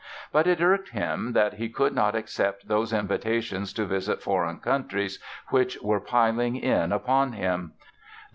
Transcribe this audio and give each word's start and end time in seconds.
But 0.31 0.47
it 0.47 0.59
irked 0.63 0.89
him 0.89 1.33
that 1.33 1.53
he 1.53 1.69
could 1.69 1.93
not 1.93 2.15
accept 2.15 2.67
those 2.67 2.91
invitations 2.91 3.71
to 3.73 3.85
visit 3.85 4.19
foreign 4.19 4.57
countries 4.57 5.19
which 5.49 5.79
were 5.83 5.99
piling 6.01 6.55
in 6.55 6.91
upon 6.91 7.33
him. 7.33 7.73